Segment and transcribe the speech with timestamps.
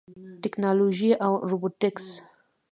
[0.41, 2.05] ټیکنالوژي او روبوټکس